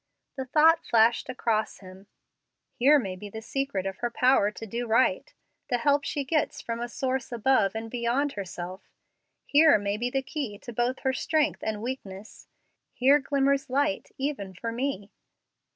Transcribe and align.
The 0.35 0.45
thought 0.45 0.83
flashed 0.83 1.29
across 1.29 1.77
him, 1.77 2.07
"Here 2.73 2.97
may 2.97 3.15
be 3.15 3.29
the 3.29 3.43
secret 3.43 3.85
of 3.85 3.97
her 3.97 4.09
power 4.09 4.49
to 4.49 4.65
do 4.65 4.87
right 4.87 5.31
the 5.69 5.77
help 5.77 6.05
she 6.05 6.23
gets 6.23 6.59
from 6.59 6.79
a 6.79 6.89
source 6.89 7.31
above 7.31 7.75
and 7.75 7.91
beyond 7.91 8.31
herself. 8.31 8.81
Here 9.45 9.77
may 9.77 9.97
be 9.97 10.09
the 10.09 10.23
key 10.23 10.57
to 10.57 10.73
both 10.73 11.01
her 11.01 11.13
strength 11.13 11.59
and 11.61 11.83
weakness. 11.83 12.47
Here 12.93 13.19
glimmers 13.19 13.69
light 13.69 14.09
even 14.17 14.55
for 14.55 14.71
me." 14.71 15.11